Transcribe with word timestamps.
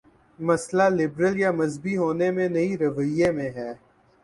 مسئلہ 0.39 0.83
لبرل 0.89 1.35
یا 1.39 1.51
مذہبی 1.51 1.93
ہو 1.97 2.09
نے 2.13 2.31
میں 2.31 2.49
نہیں، 2.49 2.77
رویے 2.77 3.31
میں 3.31 3.49
ہے۔ 3.49 3.71